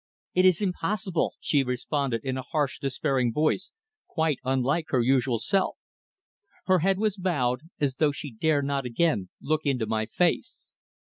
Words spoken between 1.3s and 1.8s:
she